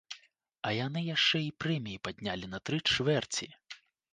А 0.69 0.71
яны 0.77 1.03
яшчэ 1.15 1.37
і 1.49 1.53
прэміі 1.65 2.01
паднялі 2.09 2.51
на 2.55 2.63
тры 2.71 2.77
чвэрці! 2.95 3.53